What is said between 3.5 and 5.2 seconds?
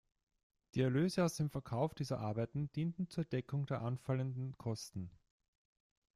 der anfallende Kosten.